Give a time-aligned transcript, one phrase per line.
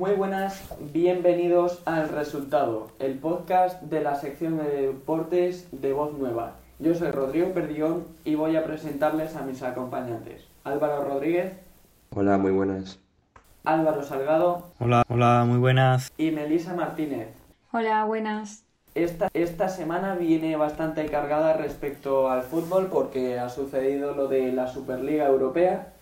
[0.00, 6.54] Muy buenas, bienvenidos al Resultado, el podcast de la sección de deportes de Voz Nueva.
[6.78, 10.48] Yo soy Rodrigo Perdión y voy a presentarles a mis acompañantes.
[10.64, 11.52] Álvaro Rodríguez.
[12.14, 12.98] Hola, muy buenas.
[13.62, 14.68] Álvaro Salgado.
[14.78, 16.10] Hola, hola, muy buenas.
[16.16, 17.28] Y Melisa Martínez.
[17.70, 18.64] Hola, buenas.
[18.94, 24.66] Esta, esta semana viene bastante cargada respecto al fútbol porque ha sucedido lo de la
[24.66, 25.92] Superliga Europea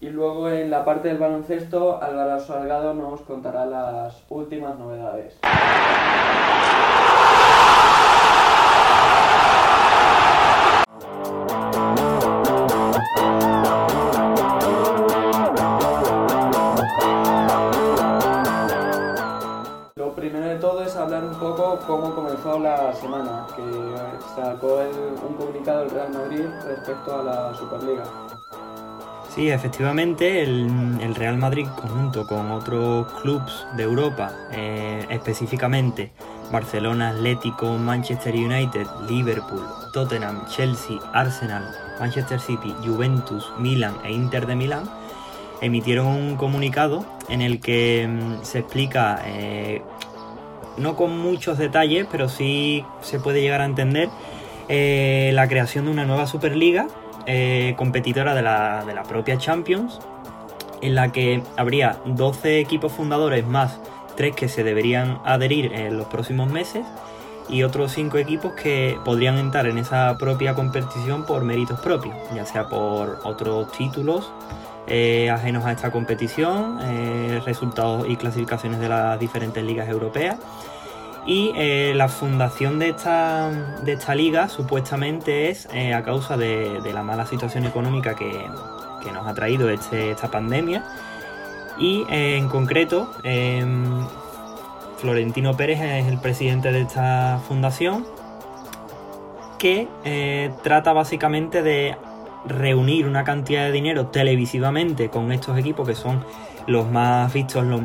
[0.00, 5.38] y luego en la parte del baloncesto Álvaro Salgado nos contará las últimas novedades.
[21.86, 23.62] cómo comenzó la semana, que
[24.34, 24.80] sacó
[25.26, 28.27] un comunicado del Real Madrid respecto a la Superliga.
[29.38, 36.10] Sí, efectivamente, el, Real Madrid conjunto con otros clubes de Europa, eh, específicamente
[36.50, 44.56] Barcelona, Atlético, Manchester United, Liverpool, Tottenham, Chelsea, Arsenal, Manchester City, Juventus, Milan e Inter de
[44.56, 44.90] Milán,
[45.60, 49.82] emitieron un comunicado en el que mm, se explica eh,
[50.78, 54.08] no con muchos detalles, pero sí se puede llegar a entender
[54.68, 56.88] eh, la creación de una nueva Superliga
[57.30, 60.00] eh, competidora de la, de la, propia Champions,
[60.80, 63.78] en la que habría 12 equipos fundadores más
[64.16, 66.86] 3 que se deberían adherir en los próximos meses
[67.50, 72.46] y otros 5 equipos que podrían entrar en esa propia competición por méritos propios, ya
[72.46, 74.32] sea por otros títulos
[74.86, 76.78] eh, ajenos a esta competición,
[77.44, 80.38] resultados y clasificaciones de las diferentes ligas europeas
[81.26, 83.50] y eh, la fundación de esta,
[83.82, 88.46] de esta liga supuestamente es eh, a causa de, la mala situación económica que,
[89.12, 90.84] nos ha traído este, esta pandemia.
[91.78, 94.06] Y eh, en concreto, em,
[94.98, 98.06] Florentino Pérez es el presidente de esta fundación
[99.58, 99.88] que
[100.62, 101.96] trata básicamente de
[102.44, 106.24] reunir una cantidad de dinero televisivamente con estos equipos que son
[106.68, 107.80] los más vistos, los,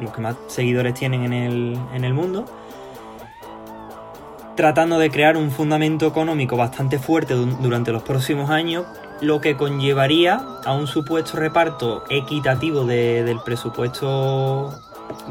[0.00, 2.44] los, que más seguidores tienen en el, en el mundo
[4.56, 8.86] tratando de crear un fundamento económico bastante fuerte durante los próximos años,
[9.20, 14.72] lo que conllevaría a un supuesto reparto equitativo del presupuesto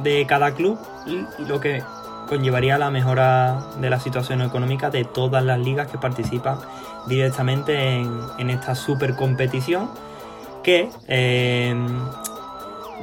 [0.03, 1.83] de cada club y lo que
[2.27, 6.59] conllevaría la mejora de la situación económica de todas las ligas que participan
[7.07, 9.89] directamente en, esta super competición
[10.63, 11.75] que eh,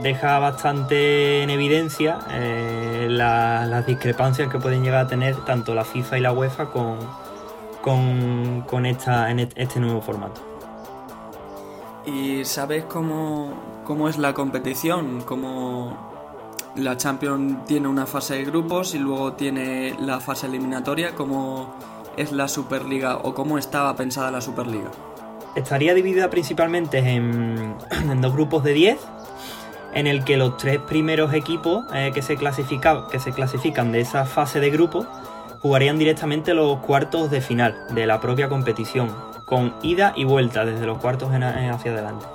[0.00, 6.18] deja bastante en evidencia eh, las discrepancias que pueden llegar a tener tanto la FIFA
[6.18, 6.98] y la UEFA con,
[8.66, 10.40] con, esta, en este nuevo formato.
[12.06, 15.22] ¿Y sabes cómo, cómo es la competición?
[15.22, 16.10] ¿Cómo
[16.74, 21.14] la Champions tiene una fase de grupos y luego tiene la fase eliminatoria?
[21.14, 21.74] ¿Cómo
[22.16, 24.90] es la Superliga o cómo estaba pensada la Superliga?
[25.54, 28.98] Estaría dividida principalmente en, en dos grupos de 10
[29.94, 34.24] en el que los tres primeros equipos eh, que, se que se clasifican de esa
[34.24, 35.06] fase de grupo
[35.60, 39.10] jugarían directamente los cuartos de final de la propia competición,
[39.44, 42.26] con ida y vuelta desde los cuartos hacia adelante.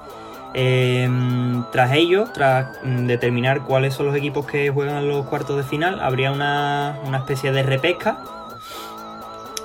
[0.54, 5.64] Em, tras ello, tras mm, determinar cuáles son los equipos que juegan los cuartos de
[5.64, 8.20] final, habría una, especie de repesca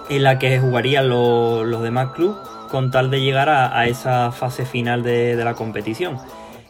[0.08, 2.36] en la que jugarían los, demás clubes
[2.68, 6.18] con tal de llegar a, esa fase final de la competición.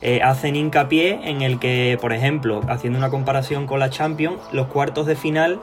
[0.02, 4.66] Eh, hacen hincapié en el que, por ejemplo, haciendo una comparación con la Champions, los
[4.66, 5.60] cuartos de final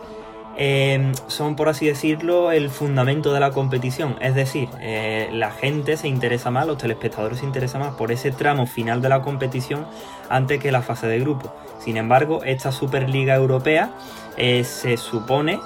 [0.57, 4.15] eh, son, por así decirlo, el fundamento de la competición.
[4.21, 8.31] Es decir, eh, la gente se interesa más, los telespectadores se interesan más por ese
[8.31, 9.85] tramo final de la competición
[10.29, 11.53] antes que la fase de grupo.
[11.79, 13.91] Sin embargo, esta Superliga Europea
[14.37, 15.59] se supone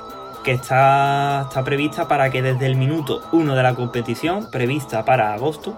[0.44, 5.34] que está, está prevista para que desde el minuto 1 de la competición, prevista para
[5.34, 5.78] agosto,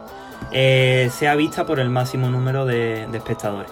[0.51, 3.71] eh, sea vista por el máximo número de, espectadores.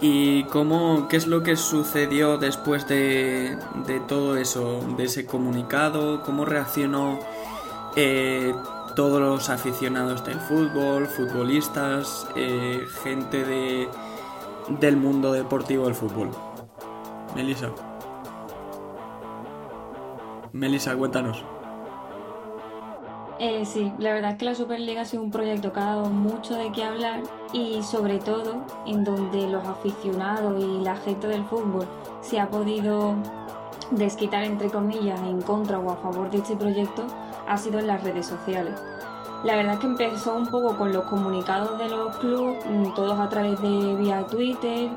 [0.00, 3.58] ¿Y cómo, qué es lo que sucedió después de,
[4.08, 6.22] todo eso, de ese comunicado?
[6.22, 7.18] ¿Cómo reaccionó
[7.96, 8.54] eh,
[8.96, 13.88] todos los aficionados del fútbol, futbolistas, eh, gente de,
[14.80, 16.30] del mundo deportivo del fútbol?
[17.34, 17.70] Melissa.
[20.52, 21.44] Melissa, cuéntanos.
[23.40, 26.06] Eh, sí, la verdad es que la Superliga ha sido un proyecto que ha dado
[26.06, 27.22] mucho de qué hablar
[27.52, 31.86] y sobre todo en donde los aficionados y la gente del fútbol
[32.20, 33.14] se ha podido
[33.90, 37.06] desquitar entre comillas en contra o a favor de este proyecto
[37.48, 38.80] ha sido en las redes sociales.
[39.42, 43.18] La verdad es que empezó un poco con los comunicados de los clubes, mm, todos
[43.18, 44.90] a través de vía Twitter,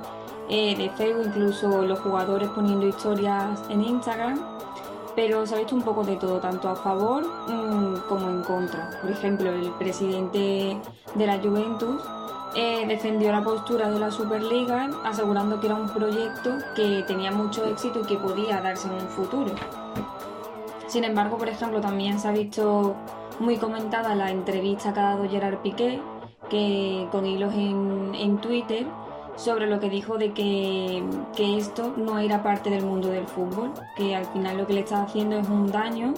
[0.48, 4.40] eh, de Facebook, incluso los jugadores poniendo historias en Instagram,
[5.18, 8.92] pero se ha visto un poco de todo, tanto a favor mm, como en contra.
[9.02, 10.78] Por ejemplo, el presidente
[11.16, 12.04] de la Juventus
[12.56, 17.66] eh, defendió la postura de la Superliga asegurando que era un proyecto que tenía mucho
[17.66, 19.56] éxito y que podía darse en un futuro.
[20.86, 22.96] Sin embargo, por ejemplo, también se ha visto
[23.40, 26.00] muy comentada la entrevista que ha dado Gerard Piqué,
[26.48, 28.86] que con hilos en, Twitter,
[29.38, 31.02] sobre lo que dijo de que,
[31.38, 35.04] esto no era parte del mundo del fútbol, que al final lo que le está
[35.04, 36.14] haciendo es un daño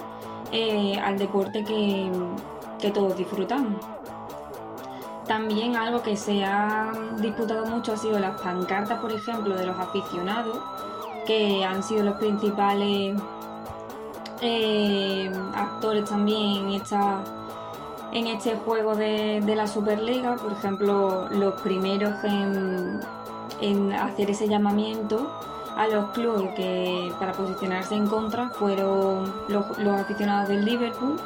[0.51, 2.10] eh, al deporte que,
[2.80, 3.86] que todos disfrutamos.
[5.27, 9.77] También algo que se ha disputado mucho ha sido las pancartas, por ejemplo, de los
[9.77, 10.57] aficionados,
[11.27, 13.16] que han sido los principales
[14.42, 16.81] eh, actores también en,
[18.12, 20.36] en este juego de, la Superliga.
[20.36, 25.32] Por ejemplo, los primeros en, hacer ese llamamiento
[25.76, 29.66] a los clubes que para posicionarse en contra fueron los,
[30.00, 31.20] aficionados del Liverpool,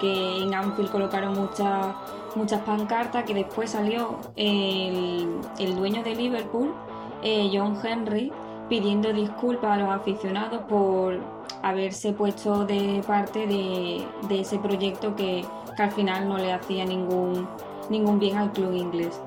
[0.00, 1.94] que en Anfield colocaron muchas
[2.36, 5.40] muchas pancartas que después salió el,
[5.76, 6.74] dueño de Liverpool,
[7.22, 8.32] eh, John Henry,
[8.68, 15.44] pidiendo disculpas a los aficionados por haberse puesto de parte de, ese proyecto que,
[15.76, 17.48] al final no le hacía ningún,
[17.90, 19.20] ningún bien al club inglés.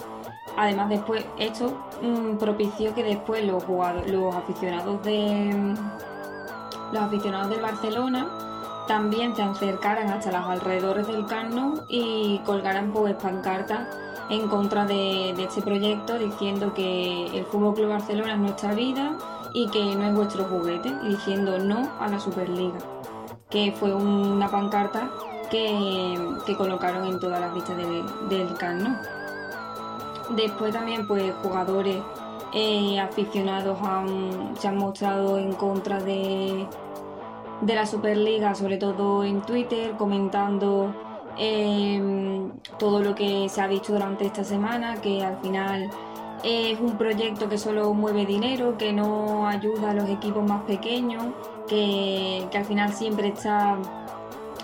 [0.56, 5.76] Además, después esto mm, propició que después los jugadores, los aficionados de
[6.94, 8.30] los aficionados del Barcelona
[8.88, 13.88] también se acercaran hasta los alrededores del Camp y colgaran pues pancartas
[14.30, 19.18] en contra de, este proyecto diciendo que el Fútbol Club Barcelona es nuestra vida
[19.58, 22.78] y que no es vuestro juguete diciendo no a la Superliga
[23.50, 25.10] que fue una pancarta
[25.50, 26.16] que,
[26.56, 27.76] colocaron en todas las vistas
[28.30, 28.98] del Camp
[30.30, 31.98] Después también pues jugadores
[32.54, 33.80] eh, aficionados
[34.60, 36.68] se han mostrado en contra de,
[37.62, 40.94] de la Superliga, sobre todo en Twitter, comentando
[41.38, 45.90] em, todo lo que se ha visto durante esta semana, que al final
[46.44, 51.24] es un proyecto que solo mueve dinero, que no ayuda a los equipos más pequeños,
[51.68, 53.78] que, al final siempre está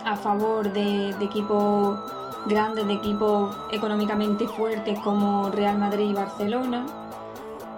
[0.05, 1.99] a favor de, equipos
[2.47, 6.85] grandes, de equipos económicamente fuertes como Real Madrid y Barcelona.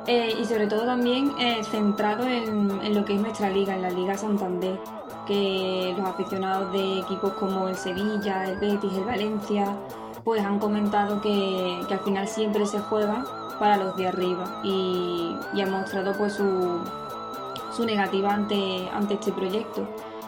[0.08, 3.82] Eh, y sobre todo también eh, centrado en, en, lo que es nuestra liga, en
[3.82, 4.80] la Liga Santander
[5.26, 9.76] que los aficionados de equipos como el Sevilla, el Betis, el Valencia,
[10.24, 13.24] pues han comentado que, al final siempre se juega
[13.60, 19.88] para los de arriba y, han mostrado pues su, negativa ante, ante este proyecto.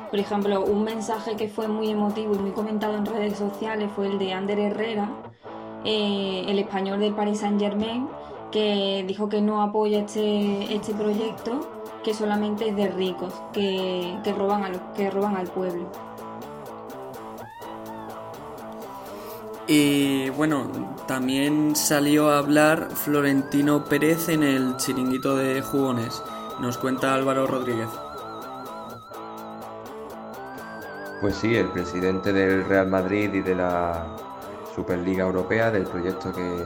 [0.10, 4.08] Por ejemplo, un mensaje que fue muy emotivo y muy comentado en redes sociales fue
[4.08, 5.10] el de Ander Herrera,
[5.84, 8.08] eh, el español del Paris Saint Germain,
[8.52, 14.64] que dijo que no apoya este, este proyecto que solamente es de ricos, que, roban,
[14.64, 15.92] a que roban al pueblo.
[19.68, 26.24] Y bueno, también salió a hablar Florentino Pérez en el chiringuito de jugones.
[26.62, 27.90] Nos cuenta Álvaro Rodríguez.
[31.20, 34.08] Pues sí, el presidente del Real Madrid y de la
[34.74, 36.66] Superliga Europea, del proyecto que,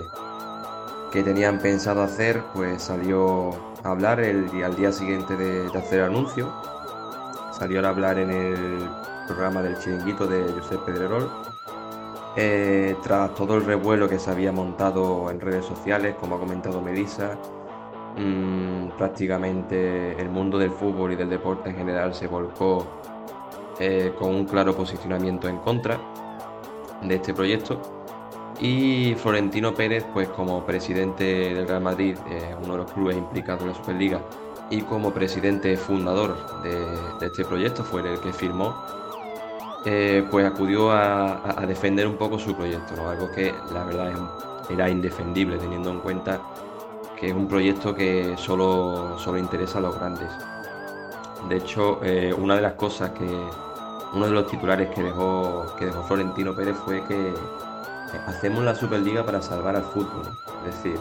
[1.11, 3.51] que tenían pensado hacer, pues salió
[3.83, 6.53] hablar el, al día siguiente de, hacer el anuncio.
[7.57, 8.89] Salió a hablar en el
[9.27, 11.50] programa del chiringuito de Josep Pedrerol.
[12.35, 16.81] Eh, tras todo el revuelo que se había montado en redes sociales, como ha comentado
[16.81, 17.37] Melissa,
[18.17, 22.85] mm, prácticamente el mundo del fútbol y del deporte en general se volcó
[23.79, 25.99] eh, con un claro posicionamiento en contra
[27.01, 27.81] de este proyecto.
[28.59, 31.23] Y Florentino Pérez, pues como presidente
[31.55, 34.21] del Real Madrid, eh, uno de los clubes implicados en la Superliga,
[34.69, 38.75] y como presidente fundador de, este proyecto, fue el que firmó,
[39.85, 44.11] eh, pues acudió a, defender un poco su proyecto, algo que la verdad
[44.69, 46.39] era indefendible teniendo en cuenta
[47.19, 50.29] que es un proyecto que solo, solo interesa a los grandes.
[51.49, 53.25] De hecho, eh, una de las cosas que,
[54.13, 57.33] uno de los titulares que dejó, que dejó Florentino Pérez fue que
[58.27, 60.27] hacemos la Superliga para salvar al fútbol.
[60.67, 60.99] Es decir,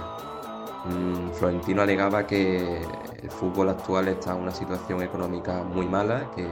[0.85, 2.83] mm, Florentino alegaba que
[3.23, 6.47] el fútbol actual está en una situación económica muy mala, que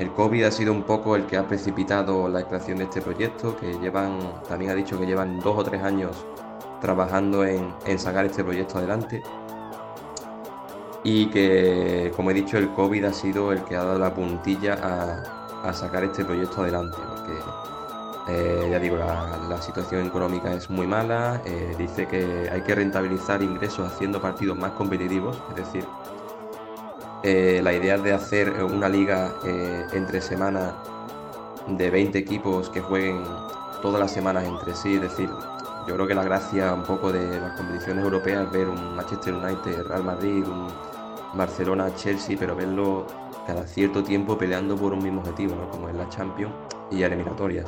[0.00, 3.54] el COVID ha sido un poco el que ha precipitado la creación de este proyecto,
[3.56, 6.24] que llevan, también ha dicho que llevan dos o tres años
[6.80, 9.22] trabajando en, sacar este proyecto adelante.
[11.04, 15.22] Y que, como he dicho, el COVID ha sido el que ha dado la puntilla
[15.62, 17.38] a, sacar este proyecto adelante, porque
[18.28, 21.40] Eh, ya digo, la, situación económica es muy mala.
[21.44, 25.36] Eh, dice que hay que rentabilizar ingresos haciendo partidos más competitivos.
[25.50, 25.84] Es decir,
[27.22, 29.34] eh, la idea de hacer una liga
[29.92, 30.72] entre semanas
[31.68, 33.22] de 20 equipos que jueguen
[33.82, 34.94] todas las semanas entre sí.
[34.94, 35.28] Es decir,
[35.86, 39.34] yo creo que la gracia un poco de las competiciones europeas es ver un Manchester
[39.34, 40.68] United, Real Madrid, un
[41.34, 43.06] Barcelona, Chelsea, pero verlo
[43.46, 46.54] cada cierto tiempo peleando por un mismo objetivo, como es la Champions
[46.90, 47.66] y eliminatorias.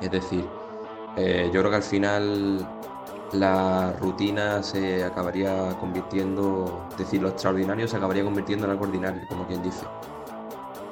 [0.00, 0.46] Es decir,
[1.16, 2.68] eh, yo creo que al final
[3.32, 9.22] la rutina se acabaría convirtiendo, es decir, lo extraordinario se acabaría convirtiendo en algo ordinario,
[9.28, 9.84] como quien dice,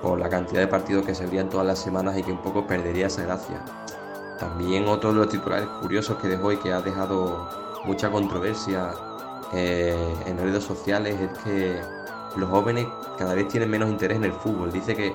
[0.03, 2.67] por la cantidad de partidos que se verían todas las semanas y que un poco
[2.67, 3.65] perdería esa gracia.
[4.39, 7.49] También otro de los titulares curiosos que dejó y que ha dejado
[7.85, 8.91] mucha controversia
[9.53, 11.81] eh, en redes sociales es que
[12.37, 12.87] los jóvenes
[13.17, 14.73] cada vez tienen menos interés en el fútbol.
[14.73, 15.15] Dice que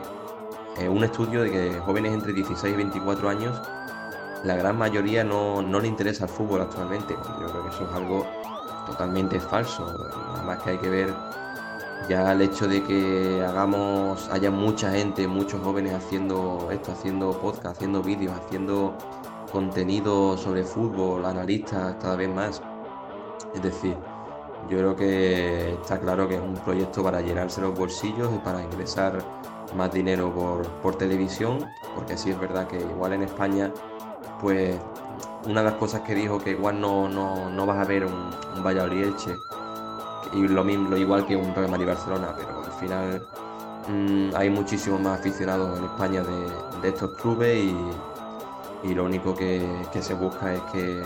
[0.77, 3.61] eh, un estudio de que jóvenes entre 16 y 24 años,
[4.43, 7.13] la gran mayoría no, le interesa el fútbol actualmente.
[7.13, 8.25] Yo creo que eso es algo
[8.86, 9.86] totalmente falso.
[9.86, 11.13] Nada más que hay que ver
[12.08, 17.77] ya el hecho de que hagamos, haya mucha gente, muchos jóvenes haciendo esto, haciendo podcast,
[17.77, 18.98] haciendo vídeos, haciendo
[19.51, 22.62] contenido sobre fútbol, analistas cada vez más.
[23.53, 23.96] Es decir,
[24.69, 28.62] yo creo que está claro que es un proyecto para llenarse los bolsillos y para
[28.62, 29.24] ingresar
[29.75, 30.34] más dinero
[30.81, 31.65] por, televisión,
[31.96, 33.72] porque sí es verdad que igual en España,
[34.41, 34.75] pues
[35.46, 38.63] una de las cosas que dijo que igual no, no, vas a ver un, un
[38.63, 39.38] Valladolid Elche
[40.34, 43.27] y lo mismo, igual que un Real Madrid Barcelona, pero al final
[43.88, 47.74] mm, hay muchísimos más aficionados en España de, estos clubes
[48.84, 51.03] y, lo único que, que se busca es que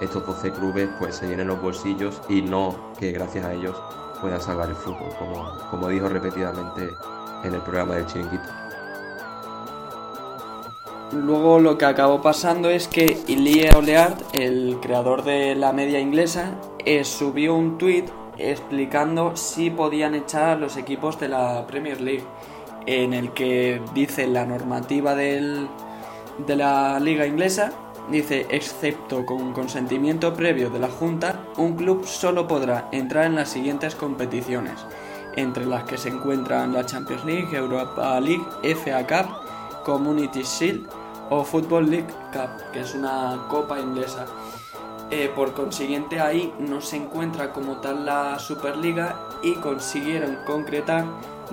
[0.00, 3.76] estos 12 clubes pues se llenen los bolsillos y no que gracias a ellos
[4.20, 6.94] puedan salvar el fútbol, como, como dijo repetidamente
[7.42, 8.69] en el programa del chiringuito.
[11.12, 16.54] Luego lo que acabó pasando es que Ilie Oleard, el creador de la media inglesa,
[16.84, 22.24] eh, subió un tuit explicando si podían echar a los equipos de la Premier League,
[22.86, 25.68] en el que dice la normativa del,
[26.46, 27.72] de la liga inglesa
[28.10, 33.50] Dice, excepto con consentimiento previo de la Junta, un club solo podrá entrar en las
[33.50, 34.84] siguientes competiciones,
[35.36, 40.88] entre las que se encuentran la Champions League, Europa League, FA Cup, Community Shield
[41.30, 44.26] o Football League Cup, que es una copa inglesa.
[45.10, 51.04] Eh, por consiguiente ahí no se encuentra como tal la Superliga y consiguieron concretar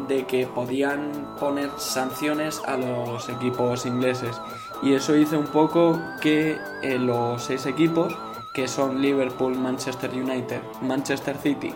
[0.07, 4.39] de que podían poner sanciones a los equipos ingleses
[4.83, 8.15] y eso hizo un poco que eh, los seis equipos,
[8.53, 11.73] que son Liverpool, Manchester United, Manchester City,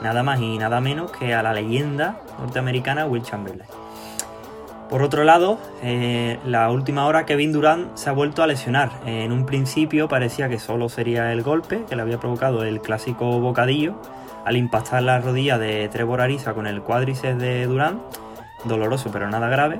[0.04, 3.68] nada más y nada menos que a la leyenda norteamericana Will Chamberlain.
[4.90, 8.92] Por otro lado, eh, la última hora Kevin Durant se ha vuelto a lesionar.
[9.06, 13.40] en un principio parecía que solo sería el golpe que le había provocado el clásico
[13.40, 13.96] bocadillo
[14.46, 18.02] al impactar la rodilla de Trevor Ariza con el cuádriceps de Durant
[18.66, 19.78] doloroso pero nada grave.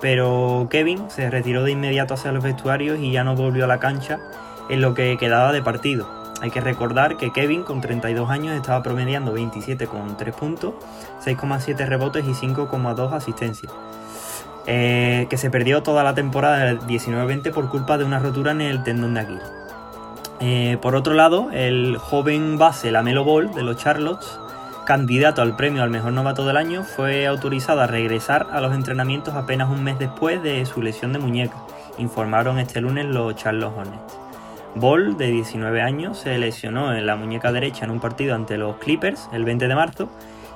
[0.00, 3.78] Pero Kevin se retiró de inmediato hacia los vestuarios y ya no volvió a la
[3.78, 4.18] cancha
[4.68, 6.06] en lo que quedaba de partido.
[6.42, 10.74] Hay que recordar que Kevin con 32 años estaba promediando 27,3 puntos,
[11.24, 13.72] 6,7 rebotes y 5,2 asistencias.
[14.68, 18.60] Eh, que se perdió toda la temporada del 19-20 por culpa de una rotura en
[18.60, 19.52] el tendón de Aquiles.
[20.40, 24.40] Eh, por otro lado, el joven base Lamelo Ball de los Charlottes,
[24.84, 29.34] candidato al premio al mejor novato del año, fue autorizado a regresar a los entrenamientos
[29.34, 31.56] apenas un mes después de su lesión de muñeca,
[31.98, 34.18] informaron este lunes los Charlotte Hornets.
[34.74, 38.76] Ball, de 19 años, se lesionó en la muñeca derecha en un partido ante los
[38.76, 40.08] Clippers el 20 de marzo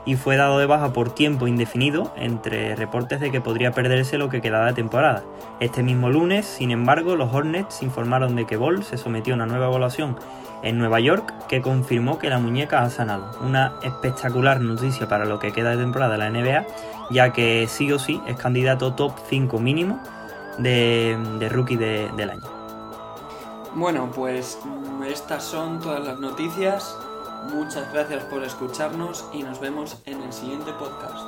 [0.05, 4.29] y fue dado de baja por tiempo indefinido entre reportes de que podría perderse lo
[4.29, 5.23] que quedaba de temporada.
[5.61, 9.47] Este mismo lunes, sin embargo, los Hornets informaron de que Ball se sometió a una
[9.47, 10.17] nueva evaluación
[10.63, 13.31] en Nueva York que confirmó que la muñeca ha sanado.
[13.43, 16.67] Una espectacular noticia para lo que queda de temporada de la NBA,
[17.11, 20.01] ya que sí o sí es candidato top 5 mínimo
[20.59, 22.61] de, rookie del año.
[23.75, 24.59] Bueno, pues
[25.07, 26.97] estas son todas las noticias.
[27.49, 31.25] Muchas gracias por escucharnos y nos vemos en el siguiente podcast.